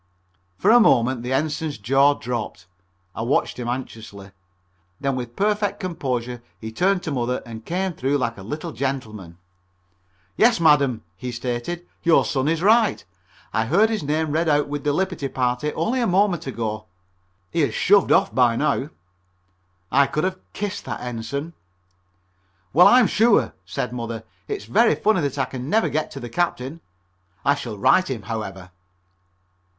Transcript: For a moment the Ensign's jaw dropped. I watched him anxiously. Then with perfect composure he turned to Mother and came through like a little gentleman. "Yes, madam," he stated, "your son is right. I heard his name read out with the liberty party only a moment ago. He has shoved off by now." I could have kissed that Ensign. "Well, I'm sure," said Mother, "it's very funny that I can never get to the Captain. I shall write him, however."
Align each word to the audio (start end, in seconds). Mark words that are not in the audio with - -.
For 0.57 0.71
a 0.71 0.79
moment 0.79 1.21
the 1.21 1.31
Ensign's 1.31 1.77
jaw 1.77 2.15
dropped. 2.15 2.65
I 3.13 3.21
watched 3.21 3.59
him 3.59 3.67
anxiously. 3.67 4.31
Then 4.99 5.15
with 5.15 5.35
perfect 5.35 5.79
composure 5.79 6.41
he 6.59 6.71
turned 6.71 7.03
to 7.03 7.11
Mother 7.11 7.43
and 7.45 7.63
came 7.63 7.93
through 7.93 8.17
like 8.17 8.35
a 8.35 8.41
little 8.41 8.71
gentleman. 8.71 9.37
"Yes, 10.37 10.59
madam," 10.59 11.03
he 11.15 11.31
stated, 11.31 11.85
"your 12.01 12.25
son 12.25 12.47
is 12.47 12.63
right. 12.63 13.05
I 13.53 13.65
heard 13.65 13.91
his 13.91 14.01
name 14.01 14.31
read 14.31 14.49
out 14.49 14.67
with 14.67 14.83
the 14.83 14.91
liberty 14.91 15.27
party 15.27 15.71
only 15.73 16.01
a 16.01 16.07
moment 16.07 16.47
ago. 16.47 16.87
He 17.51 17.59
has 17.61 17.75
shoved 17.75 18.11
off 18.11 18.33
by 18.33 18.55
now." 18.55 18.89
I 19.91 20.07
could 20.07 20.23
have 20.23 20.39
kissed 20.53 20.83
that 20.85 21.01
Ensign. 21.01 21.53
"Well, 22.73 22.87
I'm 22.87 23.05
sure," 23.05 23.53
said 23.67 23.93
Mother, 23.93 24.23
"it's 24.47 24.65
very 24.65 24.95
funny 24.95 25.21
that 25.21 25.37
I 25.37 25.45
can 25.45 25.69
never 25.69 25.89
get 25.89 26.09
to 26.09 26.19
the 26.19 26.27
Captain. 26.27 26.81
I 27.45 27.53
shall 27.53 27.77
write 27.77 28.09
him, 28.09 28.23
however." 28.23 28.71